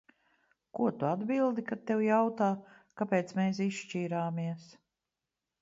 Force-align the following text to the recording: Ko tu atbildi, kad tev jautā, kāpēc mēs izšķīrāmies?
Ko 0.77 0.87
tu 1.03 1.07
atbildi, 1.09 1.65
kad 1.67 1.83
tev 1.91 2.01
jautā, 2.05 2.49
kāpēc 3.03 3.37
mēs 3.41 3.63
izšķīrāmies? 3.67 4.69